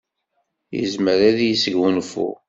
Yezmer 0.77 1.19
ad 1.29 1.39
yesgunfu. 1.43 2.29